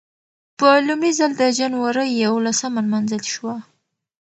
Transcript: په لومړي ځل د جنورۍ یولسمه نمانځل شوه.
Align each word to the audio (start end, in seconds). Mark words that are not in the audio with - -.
په 0.59 0.69
لومړي 0.87 1.11
ځل 1.19 1.31
د 1.37 1.43
جنورۍ 1.59 2.09
یولسمه 2.23 2.81
نمانځل 2.85 3.23
شوه. 3.33 3.55